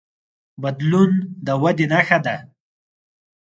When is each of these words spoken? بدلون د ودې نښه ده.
بدلون 0.61 1.11
د 1.45 1.47
ودې 1.61 1.85
نښه 1.91 2.17
ده. 2.25 2.35